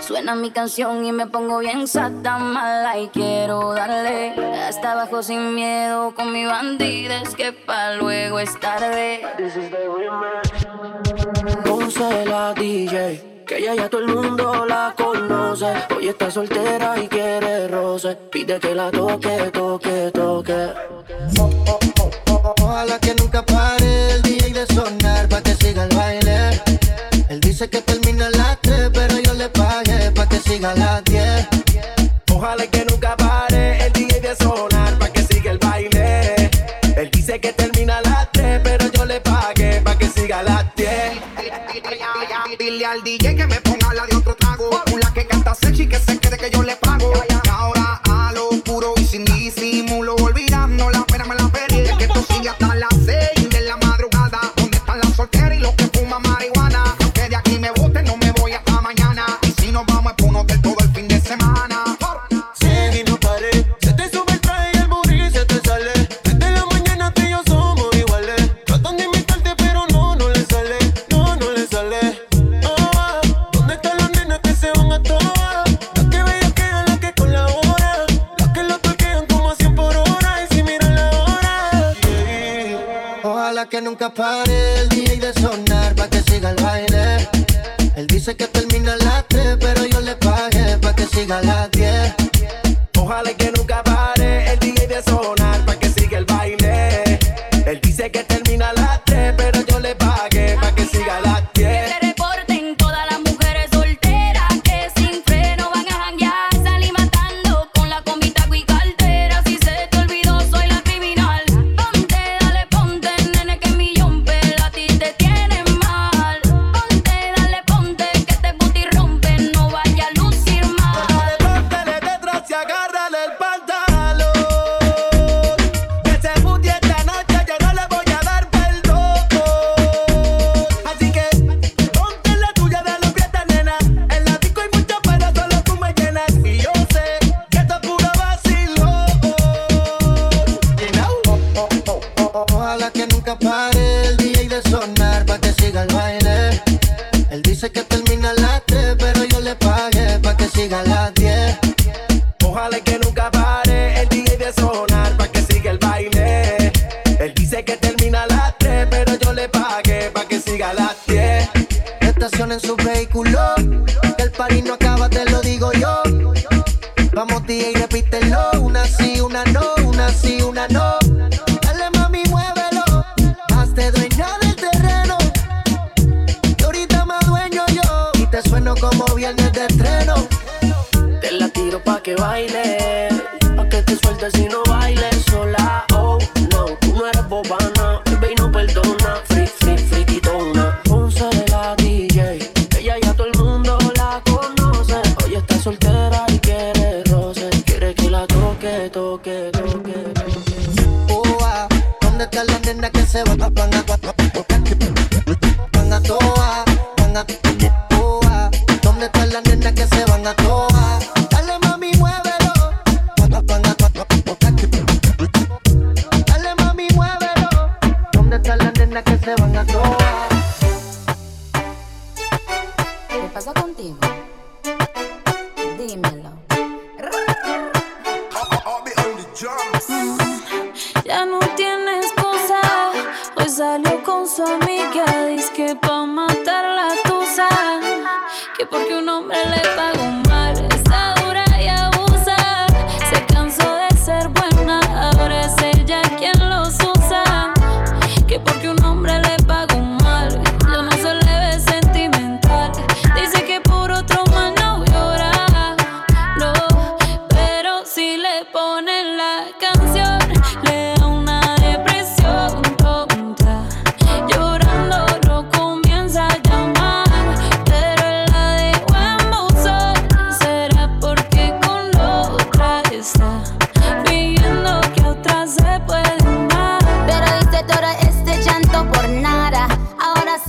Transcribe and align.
Suena 0.00 0.34
mi 0.34 0.50
canción 0.50 1.04
y 1.04 1.12
me 1.12 1.26
pongo 1.26 1.58
bien 1.58 1.86
sata 1.86 2.38
mala 2.38 2.98
y 2.98 3.08
quiero 3.08 3.72
darle 3.72 4.32
hasta 4.56 4.92
abajo 4.92 5.22
sin 5.22 5.54
miedo 5.54 6.14
con 6.14 6.32
mi 6.32 6.44
bandida 6.44 7.22
es 7.22 7.34
que 7.34 7.52
pa 7.52 7.92
luego 7.94 8.40
es 8.40 8.58
tarde. 8.58 9.20
This 9.36 9.56
is 9.56 9.70
the 9.70 9.78
Ponce 11.64 12.24
la 12.26 12.54
DJ, 12.54 13.44
que 13.46 13.62
ya 13.62 13.74
ya 13.74 13.88
todo 13.88 14.00
el 14.00 14.08
mundo 14.08 14.66
la 14.66 14.94
conoce. 14.96 15.72
Hoy 15.96 16.08
está 16.08 16.30
soltera 16.30 16.98
y 16.98 17.06
quiere 17.06 17.68
roce, 17.68 18.16
pide 18.30 18.58
que 18.58 18.74
la 18.74 18.90
toque, 18.90 19.50
toque, 19.52 20.10
toque. 20.12 20.72
Oh, 21.38 21.50
oh, 21.66 21.78
oh, 22.00 22.54
Ojalá 22.62 22.98
que 22.98 23.14
nunca 23.14 23.44
pare 23.44 24.12
el 24.12 24.22
DJ 24.22 24.52
de 24.52 24.66
sonar 24.66 25.28
pa 25.28 25.42
que 25.42 25.54
siga 25.54 25.84
el 25.84 25.96
baile. 25.96 26.62
Él 27.28 27.40
dice 27.40 27.68
que 27.68 27.80
termina 27.80 28.28
la 28.30 28.56
sigan 30.50 30.78
las 30.80 31.04
10. 31.04 31.48
Ojalá 32.32 32.66
que 32.66 32.84
nunca 32.84 33.16
pare 33.16 33.86
el 33.86 33.92
DJ 33.92 34.20
de 34.20 34.34
sonar 34.34 34.98
para 34.98 35.12
que 35.12 35.22
siga 35.22 35.52
el 35.52 35.58
baile. 35.58 36.50
Él 36.96 37.08
dice 37.12 37.38
que 37.40 37.52
termina 37.52 37.98
a 37.98 38.02
las 38.02 38.32
3, 38.32 38.60
pero 38.64 38.90
yo 38.90 39.04
le 39.04 39.20
pagué 39.20 39.80
para 39.80 39.96
que 39.96 40.08
siga 40.08 40.40
a 40.40 40.42
las 40.42 40.64
10. 40.74 40.88
Dile 42.58 42.84
al 42.84 43.02
DJ 43.04 43.36
que 43.36 43.46
me 43.46 43.60
ponga 43.60 43.94
la 43.94 44.06
de 44.06 44.16
otro 44.16 44.34
trago. 44.34 44.70
Una 44.92 45.12
que 45.14 45.24
canta 45.24 45.54
sexy 45.54 45.86
que 45.86 46.00
se 46.00 46.18
quede 46.18 46.36
que 46.36 46.50
yo 46.50 46.64
le 46.64 46.74
pago. 46.76 47.12
Y 47.28 47.48
ahora 47.48 48.00
a 48.10 48.32
lo 48.32 48.50
puro 48.64 48.94
y 48.96 49.04
sin 49.04 49.24
disimulo, 49.24 50.16
olvidando 50.16 50.90
la 50.90 51.04
pena 51.04 51.26
me 51.26 51.36
la 51.36 51.48
perdí. 51.48 51.84
Que 51.96 52.04
esto 52.04 52.24
sigue 52.28 52.48
hasta 52.48 52.74
la 84.10 84.14
pared, 84.14 84.76
el 84.78 84.88
DJ 84.88 85.16
de 85.16 85.32
sonar 85.40 85.94
pa' 85.94 86.08
que 86.08 86.20
siga 86.22 86.50
el 86.50 86.56
baile. 86.62 87.28
Él 87.96 88.06
dice 88.06 88.34
que 88.36 88.46
termina 88.46 88.96
las 88.96 89.26
3, 89.28 89.56
pero 89.60 89.84
yo 89.86 90.00
le 90.00 90.14
pagué 90.16 90.78
pa' 90.78 90.94
que 90.94 91.06
siga 91.06 91.40
las 91.42 91.70
10. 91.70 92.14
Ojalá 92.98 93.32
que 93.34 93.52
nunca 93.52 93.82
pare. 93.82 94.19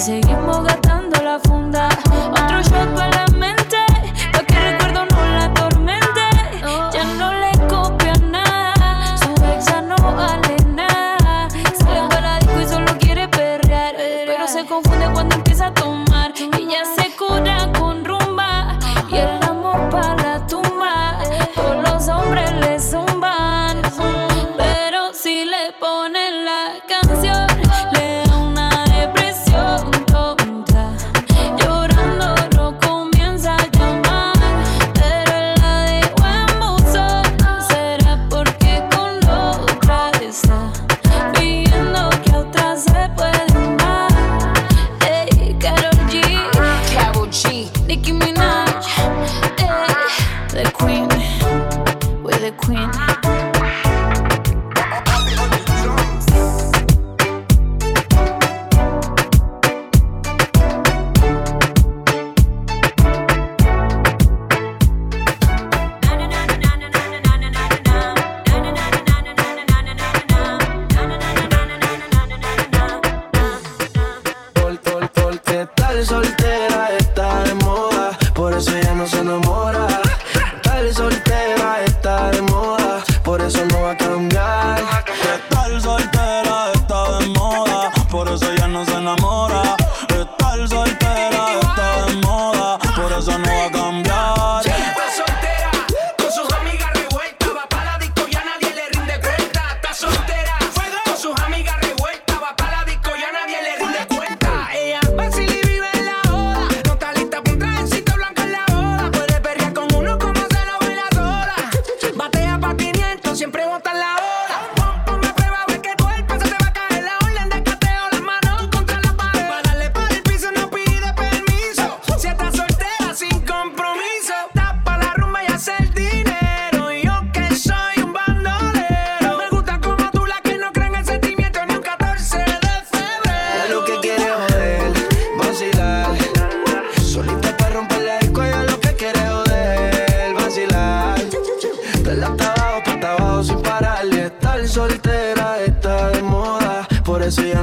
Seguimos 0.00 0.64
gastando 0.64 0.79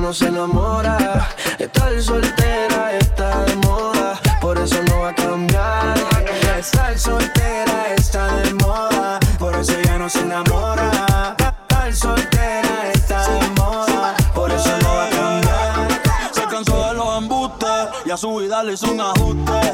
no 0.07 0.13
se 0.13 0.27
enamora. 0.27 1.27
Estar 1.59 2.01
soltera 2.01 2.93
está 2.97 3.43
de 3.43 3.55
moda, 3.57 4.17
por 4.39 4.57
eso 4.57 4.81
no 4.83 5.01
va 5.01 5.09
a 5.09 5.15
cambiar. 5.15 5.97
Estar 6.57 6.97
soltera 6.97 7.93
está 7.93 8.33
de 8.37 8.53
moda, 8.53 9.19
por 9.37 9.53
eso 9.53 9.73
ya 9.83 9.97
no 9.97 10.09
se 10.09 10.21
enamora. 10.21 11.35
Estar 11.37 11.93
soltera 11.93 12.91
está 12.93 13.27
de 13.27 13.49
moda, 13.59 14.15
por 14.33 14.49
eso 14.49 14.69
no 14.81 14.95
va 14.95 15.07
a 15.07 15.09
cambiar. 15.09 16.01
Se 16.31 16.43
cansó 16.43 16.87
de 16.87 16.93
los 16.93 17.17
embustes 17.17 17.69
y 18.05 18.11
a 18.11 18.15
su 18.15 18.33
vida 18.37 18.63
le 18.63 18.73
hizo 18.75 18.89
un 18.89 19.01
ajuste. 19.01 19.73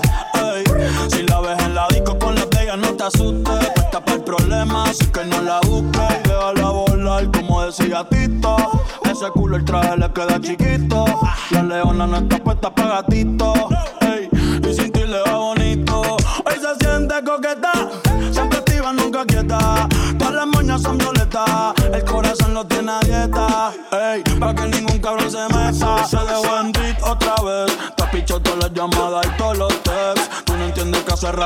Si 1.10 1.22
la 1.28 1.42
ves 1.42 1.60
en 1.60 1.76
la 1.76 1.88
disco 1.90 2.18
con 2.18 2.34
la 2.34 2.48
pega, 2.48 2.76
no 2.76 2.92
te 2.96 3.04
asustes. 3.04 3.70
Puesta 3.76 4.04
para 4.04 4.18
el 4.18 4.24
problema, 4.24 4.86
así 4.86 5.06
que 5.06 5.26
no 5.26 5.44
la 5.44 5.60
busques. 5.60 6.24
Déjala 6.24 6.70
volar, 6.72 7.30
como 7.32 7.66
decía 7.66 8.04
Tito 8.10 8.83
ese 9.24 9.32
culo 9.32 9.56
el 9.58 9.66
traje 9.66 9.98
le 9.98 10.12
queda 10.12 10.40
chiquito. 10.42 11.06
La 11.52 11.64
leona 11.64 12.08
no 12.08 12.18
está 12.18 12.44
puesta 12.44 12.74
para 12.74 13.02
gatito. 13.02 13.54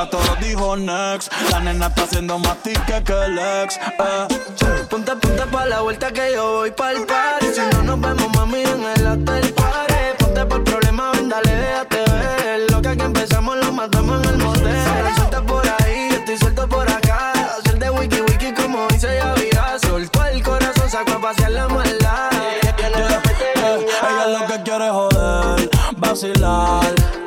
mezcla, 0.04 0.36
dijo 0.40 0.76
next. 0.76 1.32
La 1.50 1.60
nena 1.60 1.86
está 1.86 2.02
haciendo 2.04 2.38
más 2.38 2.56
tica 2.62 3.02
que 3.02 3.12
el 3.12 3.38
ex. 3.38 3.76
Eh. 3.76 4.86
Ponte, 4.88 5.16
ponte 5.16 5.46
pa' 5.46 5.66
la 5.66 5.80
vuelta 5.80 6.12
que 6.12 6.32
yo 6.32 6.52
voy 6.52 6.70
pa 6.70 6.92
el 6.92 7.04
party. 7.04 7.46
Si 7.54 7.60
no 7.72 7.82
nos 7.82 8.00
vemos, 8.00 8.36
mami, 8.36 8.62
en 8.62 8.84
el 8.84 9.06
hotel 9.06 9.52
party. 9.54 9.94
Ponte 10.18 10.44
por 10.46 10.58
el 10.58 10.64
problema, 10.64 11.12
ven, 11.12 11.28
dale, 11.28 11.54
déjate 11.54 12.04
ver. 12.10 12.70
Lo 12.70 12.82
que 12.82 12.88
aquí 12.88 13.02
empezamos 13.02 13.56
lo 13.56 13.72
matamos 13.72 14.22
en 14.22 14.30
el 14.30 14.38
motel. 14.38 15.14
Suelta 15.16 15.42
por 15.42 15.66
ahí, 15.66 16.08
yo 16.10 16.16
estoy 16.16 16.38
suelto 16.38 16.68
por 16.68 16.88
acá. 16.88 17.32
Hacer 17.58 17.78
de 17.78 17.90
wiki 17.90 18.20
wiki 18.20 18.52
como 18.52 18.86
dice 18.88 19.08
ya 19.16 19.34
vida. 19.34 19.78
Soltó 19.80 20.24
el 20.26 20.42
corazón, 20.42 20.90
sacó 20.90 21.12
a 21.12 21.20
pasear 21.20 21.50
la 21.50 21.68
maldad. 21.68 22.30
Ella, 22.62 22.74
ella 22.78 24.38
lo 24.38 24.46
que 24.46 24.62
quiere 24.62 24.86
es 24.86 24.92
joder, 24.92 25.70
vacilar 25.96 27.17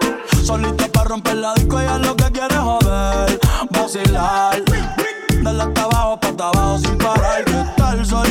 solita 0.51 0.87
para 0.89 1.09
romper 1.09 1.37
la 1.37 1.53
disco. 1.53 1.79
Ella 1.79 1.97
lo 1.99 2.15
que 2.15 2.25
quiere 2.31 2.55
joder, 2.55 3.39
vacilar. 3.69 4.61
Dale 5.43 5.63
hasta 5.63 5.83
abajo, 5.83 6.19
para 6.19 6.47
abajo 6.49 6.77
sin 6.79 6.97
parar. 6.97 7.45
Que 7.45 7.65
tal 7.77 8.05
sol 8.05 8.30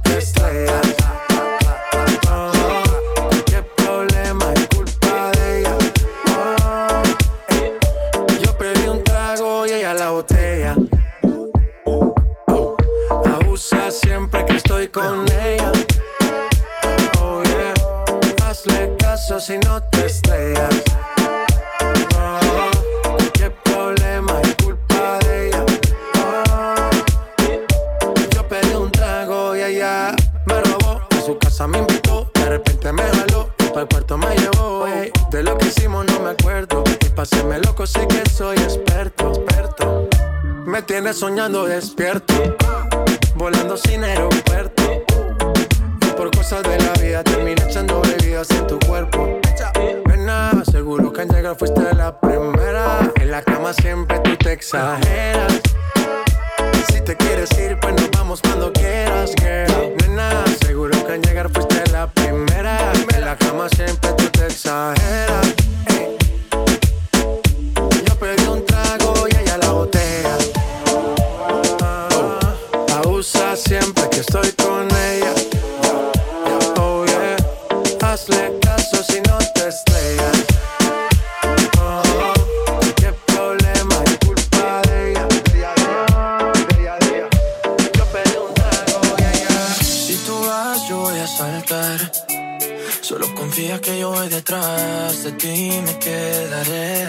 Solo 93.21 93.35
confía 93.35 93.79
que 93.79 93.99
yo 93.99 94.09
voy 94.09 94.29
detrás 94.29 95.23
de 95.23 95.31
ti 95.33 95.47
y 95.47 95.81
me 95.81 95.99
quedaré. 95.99 97.05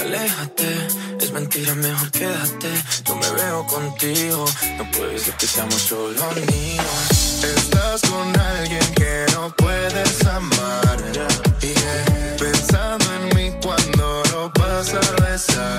Aléjate, 0.00 0.88
es 1.20 1.32
mentira, 1.32 1.74
mejor 1.74 2.10
quédate. 2.10 2.70
Yo 3.04 3.14
me 3.14 3.30
veo 3.30 3.66
contigo, 3.66 4.46
no 4.78 4.90
puede 4.90 5.18
ser 5.18 5.34
que 5.34 5.46
seamos 5.46 5.74
solo 5.74 6.34
niños. 6.34 7.44
Estás 7.44 8.00
con 8.08 8.40
alguien 8.40 8.94
que 8.94 9.26
no 9.34 9.54
puedes 9.56 10.24
amar. 10.24 10.96
Pensando 12.38 13.04
en 13.16 13.36
mí 13.36 13.54
cuando 13.62 14.22
lo 14.32 14.50
vas 14.58 14.94
a 14.94 15.22
besar. 15.22 15.78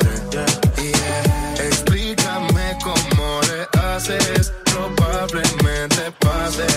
Yeah. 0.78 1.66
Explícame 1.66 2.78
cómo 2.84 3.42
le 3.50 3.80
haces, 3.80 4.54
probablemente 4.66 6.12
pase. 6.20 6.71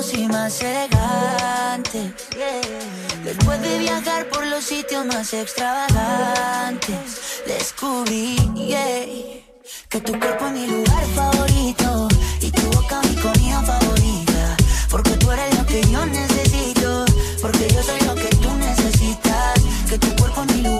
y 0.00 0.26
más 0.28 0.62
elegantes. 0.62 2.14
Después 3.22 3.60
de 3.60 3.78
viajar 3.80 4.26
por 4.30 4.46
los 4.46 4.64
sitios 4.64 5.04
más 5.04 5.34
extravagantes, 5.34 7.42
descubrí 7.46 8.34
que 9.90 10.00
tu 10.00 10.18
cuerpo 10.18 10.46
es 10.46 10.52
mi 10.52 10.66
lugar 10.68 11.04
favorito 11.14 12.08
y 12.40 12.50
tu 12.50 12.62
boca 12.70 13.02
mi 13.02 13.14
comida 13.16 13.62
favorita. 13.62 14.56
Porque 14.90 15.10
tú 15.18 15.32
eres 15.32 15.58
lo 15.58 15.66
que 15.66 15.82
yo 15.82 16.06
necesito, 16.06 17.04
porque 17.42 17.68
yo 17.68 17.82
soy 17.82 18.00
lo 18.06 18.14
que 18.14 18.28
tú 18.36 18.50
necesitas. 18.54 19.60
Que 19.86 19.98
tu 19.98 20.16
cuerpo 20.16 20.44
es 20.44 20.54
mi 20.54 20.62
lugar 20.62 20.78
favorito 20.78 20.79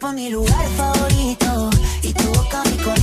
cuerpo 0.00 0.12
mi 0.12 0.30
lugar 0.30 0.68
favorito. 0.76 1.70
Y 2.02 2.12
tu 2.12 2.24
boca 2.32 2.62
mi 2.64 2.76
corazón. 2.78 2.99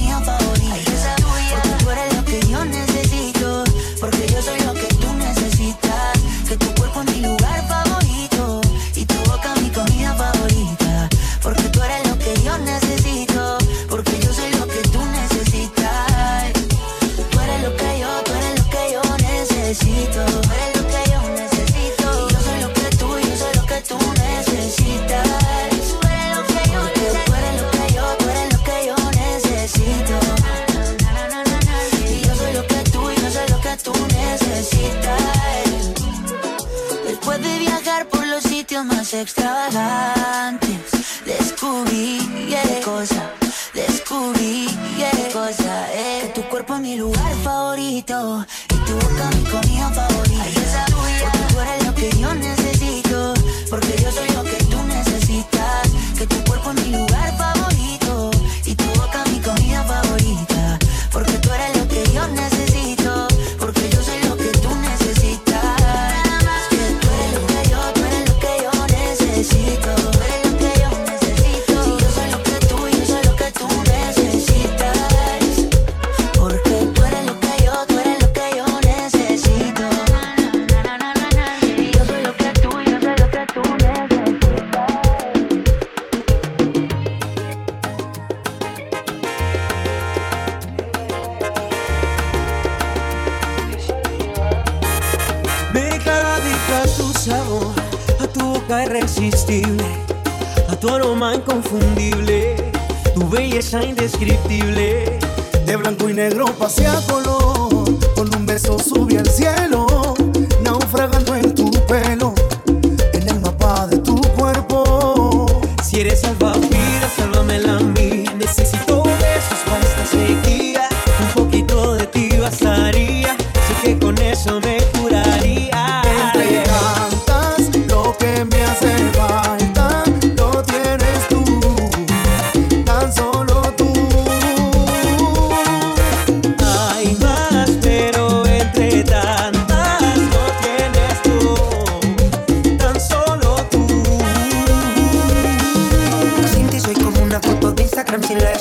extravagantes. 39.22 40.92
Descubrí 41.26 42.20
yeah, 42.48 42.64
qué 42.64 42.82
cosa, 42.84 43.32
descubrí 43.74 44.68
qué 44.98 45.30
cosa. 45.34 45.88
Que 45.92 46.32
tu 46.34 46.42
cuerpo 46.50 46.76
es 46.76 46.82
mi 46.82 46.96
lugar 46.96 47.34
favorito. 47.44 48.46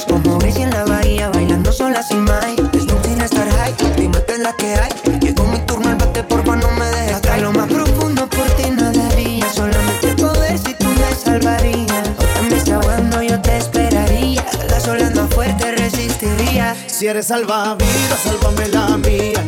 como 0.08 0.38
Messi 0.38 0.62
en 0.62 0.70
la 0.70 0.84
bahía 0.84 1.28
bailando 1.30 1.72
sola 1.72 2.00
sin 2.00 2.22
mai. 2.22 2.54
Es 2.72 2.84
útil 2.84 3.20
estar 3.20 3.48
high, 3.50 3.74
dime 3.96 4.22
que 4.24 4.34
es 4.34 4.38
la 4.38 4.52
que 4.52 4.74
hay. 4.76 5.18
Llegó 5.20 5.44
mi 5.44 5.58
turno 5.60 5.88
al 5.90 5.96
bate, 5.96 6.22
porfa 6.22 6.54
no 6.54 6.70
me 6.70 6.84
dejes 6.86 7.20
caer. 7.20 7.42
Lo 7.42 7.52
más 7.52 7.66
profundo 7.66 8.28
por 8.28 8.48
ti 8.50 8.70
no 8.70 8.92
solamente 9.52 10.14
poder 10.22 10.56
si 10.56 10.72
tú 10.74 10.86
me 10.86 11.14
salvarías. 11.16 12.10
Me 12.48 12.56
está 12.56 12.78
cuando 12.78 13.22
yo 13.22 13.40
te 13.40 13.56
esperaría, 13.56 14.46
la 14.70 14.78
sola 14.78 15.10
no 15.10 15.26
fuerte 15.26 15.72
resistiría. 15.72 16.76
Si 16.86 17.08
eres 17.08 17.26
salvavidas, 17.26 18.20
sálvame 18.22 18.68
la 18.68 18.96
mía. 18.98 19.42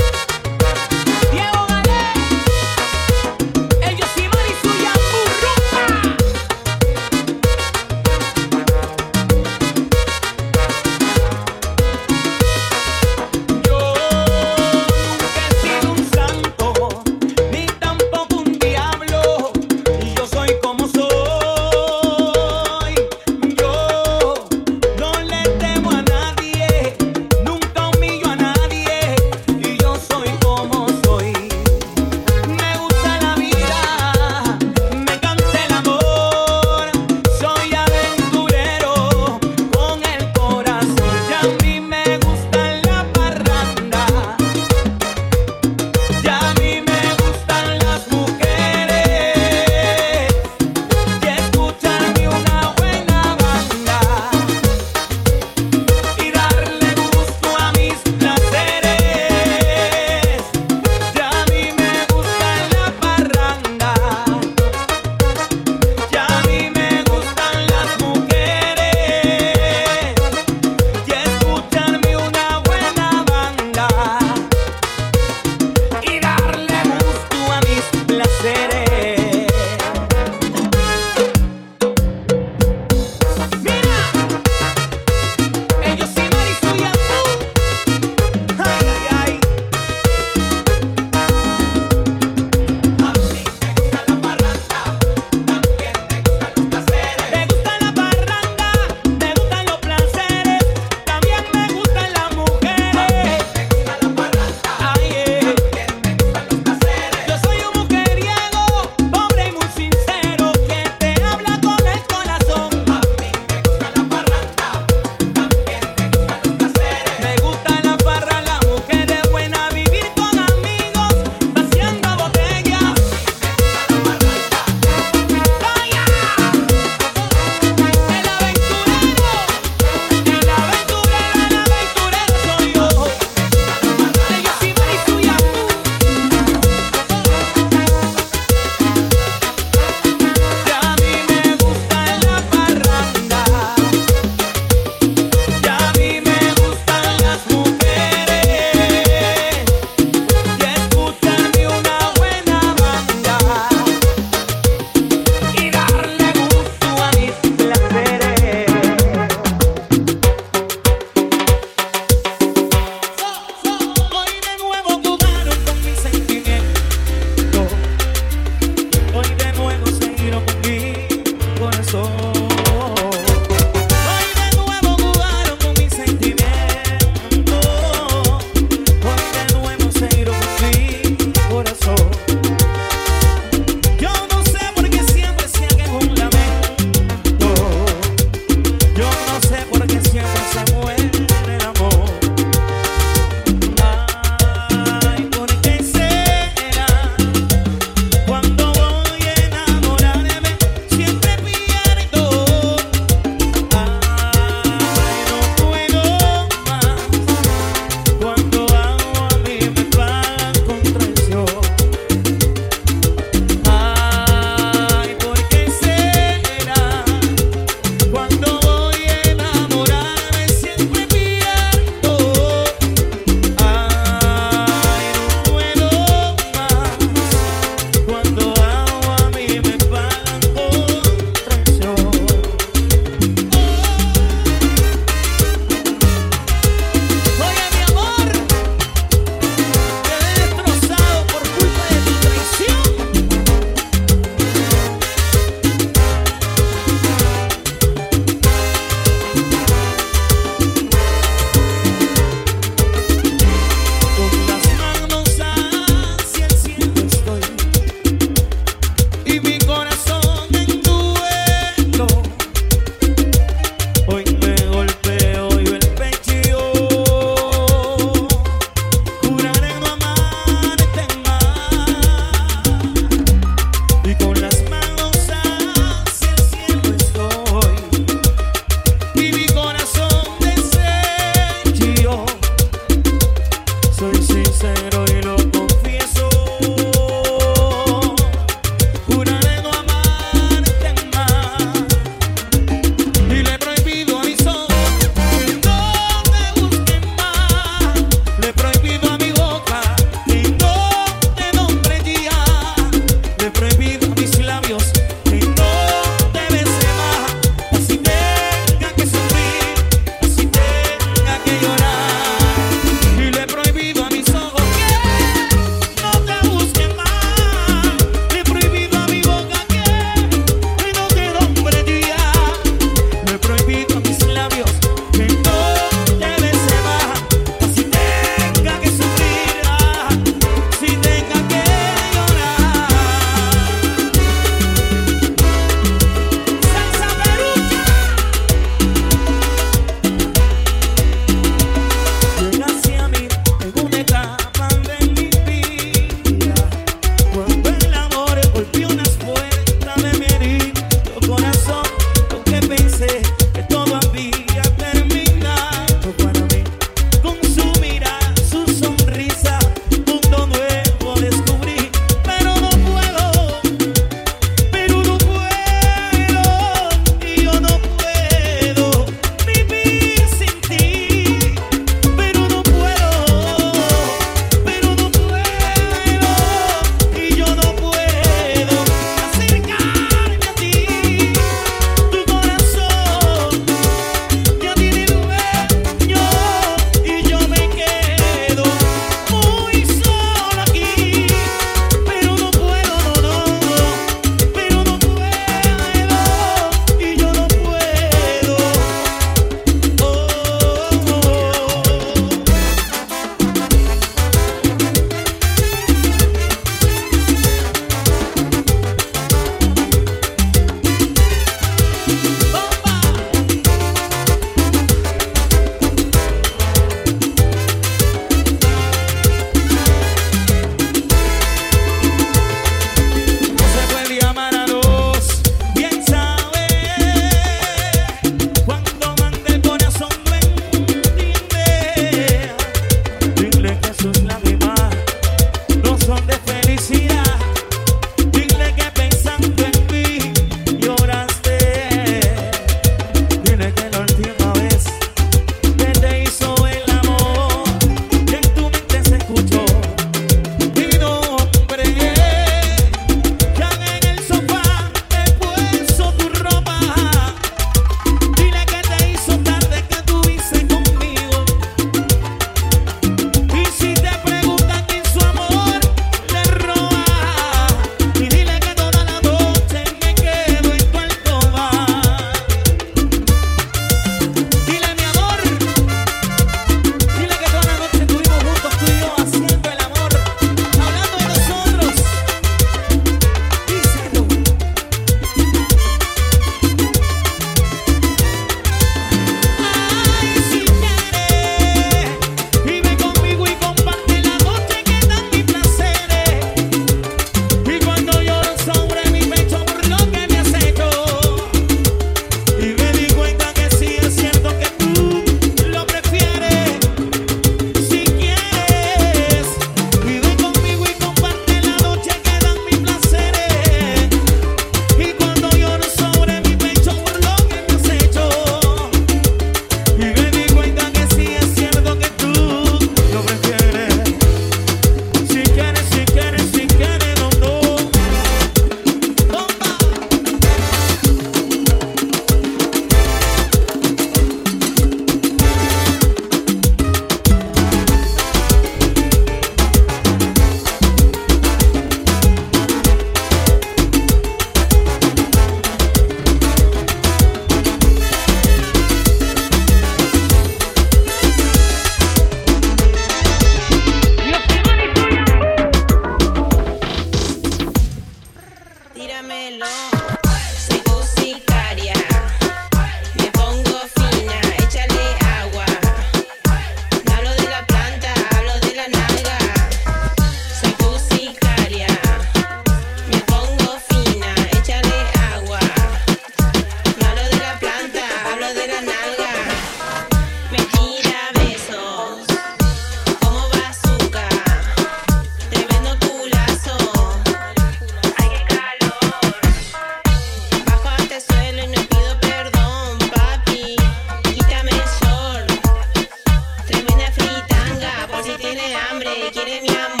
quiere 599.31 599.61
mi 599.61 599.69
amor. 599.69 600.00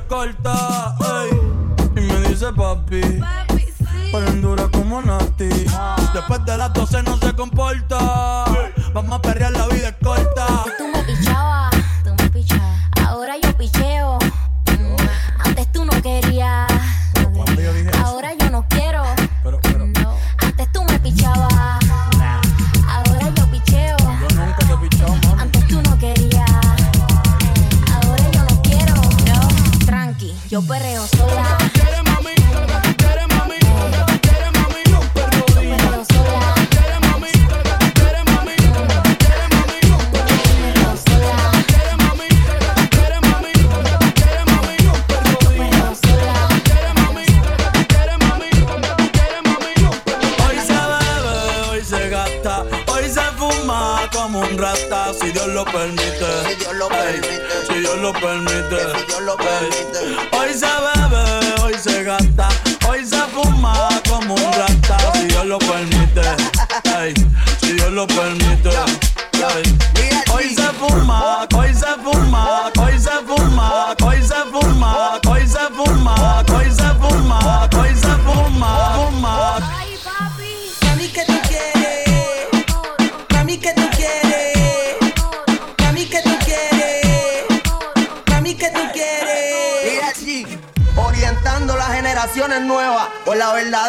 corta, 0.00 0.96
ey. 1.22 1.30
Y 1.96 2.00
me 2.00 2.28
dice 2.28 2.52
papi, 2.52 3.00
papi 3.00 3.64
sí. 3.76 4.70
como 4.72 5.02
Nati. 5.02 5.48
Ah. 5.70 5.96
Después 6.14 6.44
de 6.44 6.56
las 6.56 6.72
12 6.72 7.02
no 7.02 7.16
se 7.18 7.32
comporta. 7.34 7.98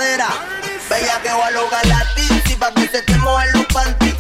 cadera. 0.03 0.27
Bella 0.89 1.21
que 1.21 1.29
va 1.29 1.47
a 1.47 1.51
los 1.51 1.69
galatín, 1.69 2.41
si 2.45 2.55
pa' 2.55 2.73
que 2.73 2.87
se 2.87 3.01
te 3.01 3.17
mojen 3.17 3.51
los 3.53 3.65
pantis. 3.67 4.12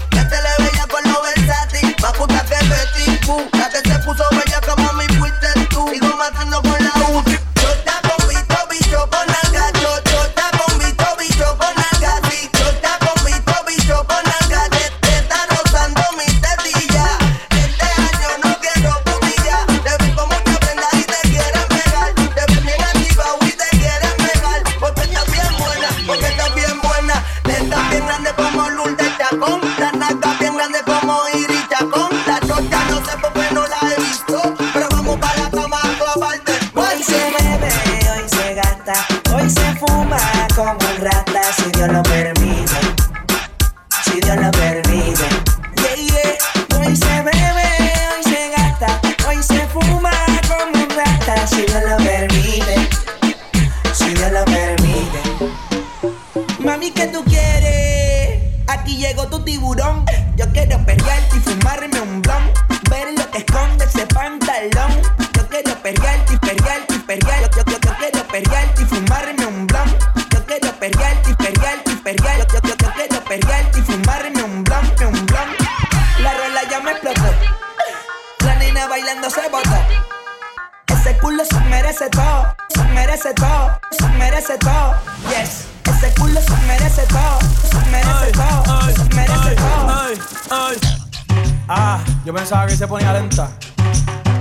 Ah, 91.67 91.99
yo 92.23 92.33
pensaba 92.33 92.67
que 92.67 92.75
se 92.75 92.87
ponía 92.87 93.11
lenta. 93.13 93.49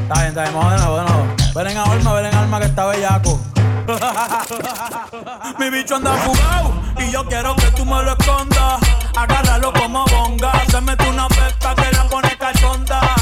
Está 0.02 0.14
bien, 0.14 0.26
está 0.26 0.42
bien, 0.42 0.54
vamos 0.54 0.72
de 0.72 0.78
nuevo, 0.78 0.98
de 0.98 1.04
nuevo. 1.04 1.26
Ven 1.54 1.66
en 1.68 1.78
alma, 1.78 2.12
ven 2.12 2.26
en 2.26 2.34
alma 2.34 2.60
que 2.60 2.66
está 2.66 2.86
bellaco. 2.86 3.40
Mi 5.58 5.70
bicho 5.70 5.96
anda 5.96 6.12
fugado 6.18 6.74
y 6.98 7.10
yo 7.10 7.24
quiero 7.26 7.56
que 7.56 7.70
tú 7.70 7.86
me 7.86 8.02
lo 8.02 8.12
escondas. 8.12 8.80
Agárralo 9.16 9.72
como 9.72 10.04
bonga. 10.06 10.52
Se 10.70 10.80
mete 10.82 11.08
una 11.08 11.28
festa 11.28 11.74
que 11.74 11.96
la 11.96 12.04
pone 12.04 12.36
cachonda. 12.36 13.21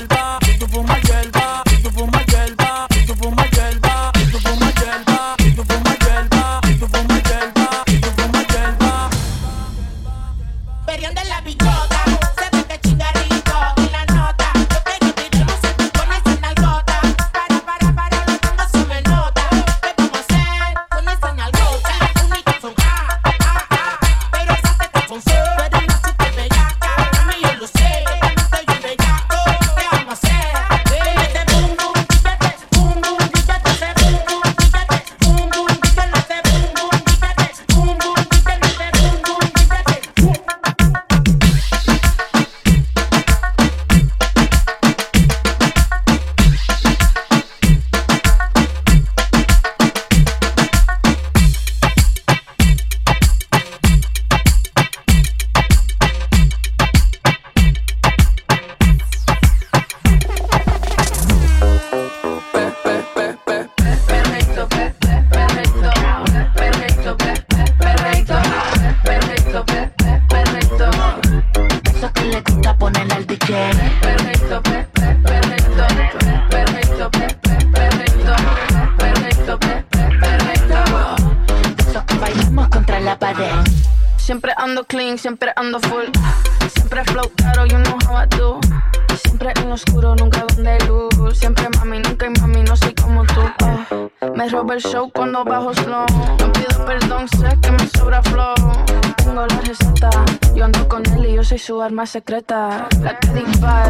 secreta, 102.05 102.87
la 103.01 103.19
que 103.19 103.27
dispara. 103.27 103.80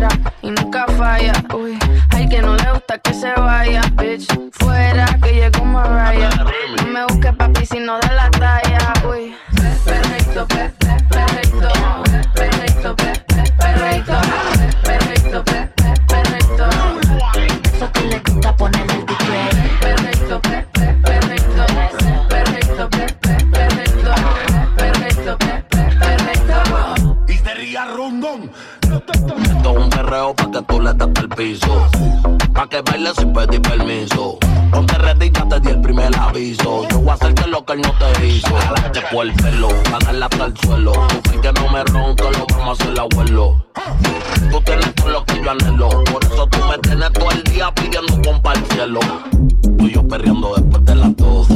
permiso. 33.82 34.38
Ponte 34.72 34.98
ready, 34.98 35.30
te 35.30 35.60
di 35.60 35.70
el 35.70 35.82
primer 35.82 36.16
aviso. 36.18 36.88
Yo 36.90 37.00
voy 37.00 37.10
a 37.10 37.14
hacerte 37.14 37.48
lo 37.48 37.66
que 37.66 37.74
él 37.74 37.82
no 37.82 37.94
te 37.94 38.28
hizo. 38.28 38.54
Te 38.94 39.00
el 39.00 39.34
pelo, 39.34 39.70
ganarla 39.92 40.26
hasta 40.26 40.46
el 40.46 40.58
suelo. 40.58 40.94
Tú 41.24 41.42
que 41.42 41.52
no 41.54 41.72
me 41.72 41.84
ronca, 41.84 42.26
lo 42.32 42.46
vamos 42.58 42.80
a 42.80 42.84
hacer 42.84 43.00
abuelo. 43.00 43.66
Tú 44.52 44.62
tienes 44.62 44.96
todo 44.96 45.10
lo 45.10 45.26
que 45.26 45.42
yo 45.44 45.52
anhelo. 45.52 45.90
Por 45.90 46.24
eso 46.24 46.48
tú 46.48 46.60
me 46.70 46.78
tienes 46.80 47.12
todo 47.14 47.32
el 47.32 47.44
día 47.44 47.74
pidiendo 47.74 48.22
compa 48.30 48.52
al 48.52 48.66
cielo. 48.68 49.00
Tú 49.78 49.86
y 49.86 49.94
yo 49.94 50.08
perreando 50.08 50.54
después 50.56 50.86
de 50.86 50.96
las 50.96 51.16
12. 51.18 51.54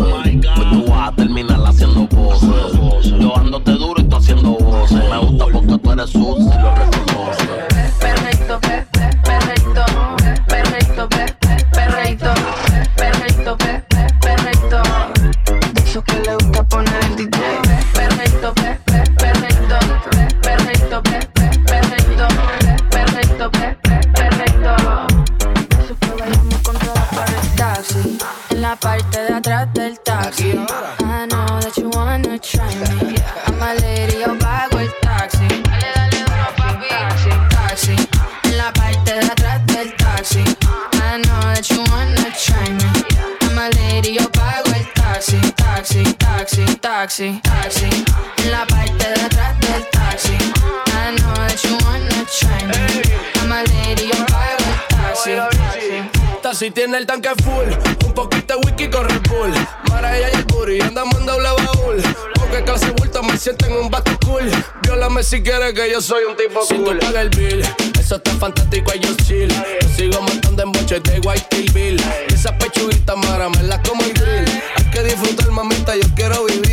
Pues 0.56 0.70
tú 0.72 0.86
vas 0.90 1.10
a 1.10 1.16
terminar 1.16 1.60
haciendo 1.66 2.08
voces. 2.08 3.12
Yo 3.20 3.34
dándote 3.36 3.72
duro 3.72 4.02
y 4.02 4.04
tú 4.04 4.16
haciendo 4.16 4.52
voces. 4.52 5.00
Me 5.10 5.18
gusta 5.18 5.46
porque 5.52 5.78
tú 5.78 5.92
eres 5.92 6.10
sucio 6.10 6.52
y 6.54 6.62
lo 6.62 6.76
reconoces. 6.76 7.45
Taxi, 47.16 47.40
taxi, 47.44 47.82
taxi. 47.82 48.06
En 48.44 48.52
la 48.52 48.66
parte 48.68 49.06
de 49.08 49.22
atrás 49.22 49.60
del 49.62 49.90
taxi. 49.90 50.34
I 50.34 51.16
know 51.16 51.34
that 51.34 51.64
you 51.64 51.78
wanna 51.86 52.26
try 52.28 52.60
me. 52.68 53.04
I'm 53.40 53.52
a 53.52 53.64
lady, 53.64 54.08
yo 54.08 54.26
pago 54.26 54.66
el 55.26 55.40
taxi. 56.42 56.56
Si 56.58 56.72
tiene 56.72 56.98
el 56.98 57.06
tanque 57.06 57.30
full, 57.44 57.68
un 58.06 58.14
poquito 58.14 58.56
de 58.56 58.66
whisky 58.66 58.90
con 58.90 59.08
Red 59.10 59.22
Bull. 59.30 59.52
Mara 59.90 60.18
ella 60.18 60.30
y 60.34 60.36
el 60.38 60.44
booty, 60.46 60.80
andamos 60.82 61.20
en 61.20 61.26
doble 61.26 61.50
baúl. 61.50 62.04
Porque 62.36 62.64
clase 62.64 62.92
bulto 62.92 63.24
me 63.24 63.38
siento 63.38 63.66
en 63.66 63.74
un 63.74 63.90
bato 63.90 64.12
cool. 64.26 64.50
Viólame 64.84 65.24
si 65.24 65.42
quieres 65.42 65.74
que 65.74 65.92
yo 65.92 66.02
soy 66.02 66.24
un 66.24 66.38
tipo 66.38 66.64
Si 66.66 66.76
tú 66.76 66.98
pagas 67.00 67.16
el 67.16 67.30
bill, 67.30 67.62
eso 68.00 68.16
está 68.16 68.32
fantástico, 68.32 68.92
y 68.96 69.00
yo 69.00 69.16
chill. 69.26 69.50
Yo 69.50 69.90
sigo 69.98 70.22
montando 70.22 70.64
en 70.64 70.72
boches 70.72 71.04
de 71.04 71.20
White 71.20 71.72
Bill. 71.74 72.02
Esa 72.28 72.58
pechuguita 72.58 73.16
mara, 73.16 73.50
me 73.50 73.64
la 73.64 73.82
como 73.82 74.04
el 74.04 74.14
grill. 74.14 74.62
Hay 74.78 74.92
que 74.92 75.04
disfrutar, 75.04 75.52
mamita, 75.52 75.96
yo 75.96 76.08
quiero 76.16 76.46
vivir. 76.46 76.65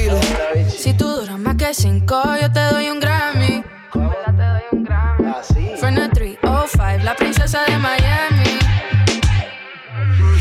Si 0.83 0.93
tú 0.95 1.07
duras 1.07 1.39
más 1.39 1.55
que 1.55 1.72
cinco, 1.72 2.20
yo 2.41 2.51
te 2.51 2.59
doy 2.59 2.91
un 2.91 2.99
Grammy. 2.99 3.62
Fernet 5.78 6.12
305, 6.12 7.05
la 7.05 7.14
princesa 7.14 7.62
de 7.68 7.78
Miami. 7.78 8.59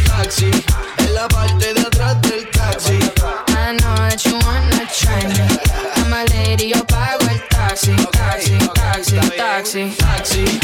Taxi, 0.08 0.50
en 0.98 1.14
la 1.14 1.28
parte 1.28 1.76
de 1.76 1.82
atrás 1.82 2.20
del 2.24 2.50
taxi. 2.50 2.98
I 3.50 3.78
know 3.78 3.96
that 3.98 4.26
you 4.26 4.34
wanna 4.48 4.88
try 4.90 5.22
me. 5.28 5.46
I'm 5.98 6.12
a 6.12 6.26
lady, 6.34 6.70
yo 6.70 6.84
pago 6.86 7.24
el 7.30 7.40
taxi. 7.50 7.96
Taxi, 8.12 8.58
taxi, 8.74 9.20
taxi. 9.38 9.96
Taxi, 9.96 10.60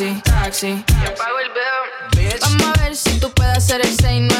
taxi. 0.00 0.22
Taxi. 0.24 0.84
Yo 1.04 1.14
pago 1.14 1.38
el 1.40 1.50
bill. 1.50 2.38
Vamos 2.40 2.78
a 2.78 2.82
ver 2.82 2.96
si 2.96 3.20
tú 3.20 3.30
puedes 3.32 3.56
hacer 3.56 3.80
el 3.80 3.96
6-9 3.96 4.30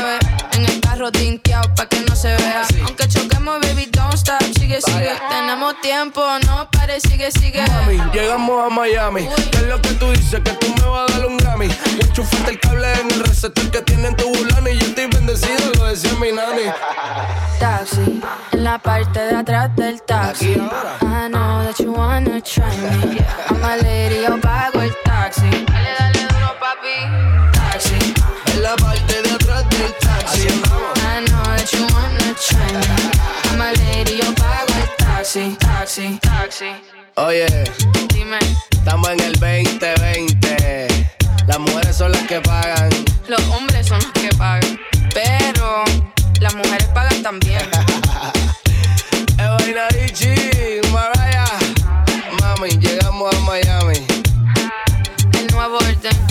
En 0.52 0.64
el 0.64 0.80
carro 0.80 1.11
tinteado 1.11 1.74
pa' 1.74 1.86
que 1.86 2.00
no 2.00 2.14
se 2.14 2.34
vea 2.36 2.62
Aunque 2.84 3.08
choquemos, 3.08 3.61
baby, 3.61 3.86
don't 3.90 4.14
stop 4.14 4.40
Sigue, 4.58 4.80
sigue, 4.80 5.12
tenemos 5.28 5.80
tiempo 5.80 6.22
No 6.46 6.68
pare, 6.70 7.00
sigue, 7.00 7.30
sigue 7.30 7.62
Mami, 7.66 7.98
llegamos 8.12 8.66
a 8.66 8.74
Miami. 8.74 9.28
¿Qué 9.50 9.58
es 9.58 9.66
lo 9.66 9.80
que 9.80 9.90
tú 9.94 10.11
dices? 10.12 10.40
Que 10.40 10.52
tú 10.52 10.66
me 10.76 10.88
vas 10.88 11.11
a 11.11 11.18
dar 11.18 11.26
un 11.26 11.36
Grammy. 11.36 11.68
Enchúfate 12.00 12.52
el 12.52 12.61
cable 12.61 12.92
en 12.92 13.11
el 13.11 13.20
receptor 13.24 13.70
que 13.70 13.82
tiene 13.82 14.08
en 14.08 14.16
tu 14.16 14.28
bulani. 14.28 14.78
Yo 14.78 14.86
estoy 14.86 15.06
bendecido, 15.06 15.72
lo 15.78 15.84
decía 15.86 16.12
mi 16.20 16.32
nani. 16.32 16.70
Taxi, 17.58 18.20
en 18.52 18.64
la 18.64 18.78
parte 18.78 19.20
de 19.20 19.36
atrás 19.36 19.74
del 19.76 20.00
taxi 20.02 20.52
I 20.52 21.28
know 21.28 21.62
that 21.62 21.78
you 21.78 21.92
wanna 21.92 22.40
try 22.40 22.64
me 22.78 23.18
I'm 23.50 23.62
a 23.62 23.76
lady, 23.76 24.22
yo 24.22 24.40
pago 24.40 24.80
el 24.80 24.90
taxi 25.04 25.09
Taxi, 35.31 35.57
taxi, 35.61 36.18
taxi. 36.18 36.70
Oye, 37.16 37.47
dime. 38.12 38.41
Estamos 38.72 39.11
en 39.11 39.20
el 39.20 39.33
2020. 39.35 40.89
Las 41.47 41.59
mujeres 41.61 41.97
son 41.97 42.11
las 42.11 42.22
que 42.26 42.41
pagan. 42.41 42.91
Los 43.28 43.41
hombres 43.51 43.87
son 43.87 44.01
los 44.01 44.11
que 44.11 44.28
pagan. 44.37 44.81
Pero 45.14 45.85
las 46.41 46.53
mujeres 46.57 46.89
pagan 46.89 47.22
también. 47.22 47.62
Evaina 49.39 49.87
G, 49.91 50.85
Mariah. 50.91 51.47
Mami, 52.41 52.70
llegamos 52.81 53.33
a 53.33 53.39
Miami. 53.43 54.05
El 55.39 55.47
nuevo 55.55 55.76
orden. 55.76 56.30